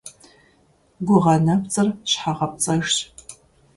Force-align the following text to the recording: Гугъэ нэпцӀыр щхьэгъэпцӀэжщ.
Гугъэ 1.07 1.35
нэпцӀыр 1.45 1.87
щхьэгъэпцӀэжщ. 2.09 2.95